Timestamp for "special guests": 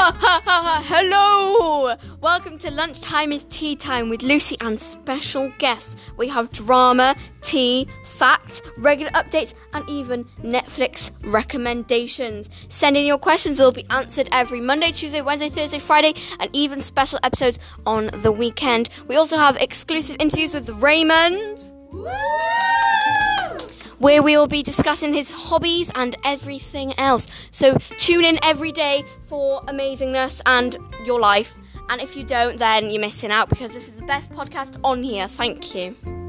4.80-5.94